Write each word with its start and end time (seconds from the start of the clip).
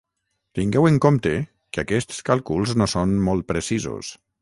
Tingueu 0.59 0.87
en 0.91 0.97
compte 1.05 1.35
que 1.77 1.83
aquests 1.85 2.25
càlculs 2.33 2.77
no 2.83 2.91
són 2.97 3.17
molt 3.31 3.51
precisos. 3.55 4.15